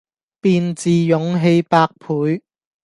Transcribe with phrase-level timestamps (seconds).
[0.41, 2.41] 便自勇氣百倍，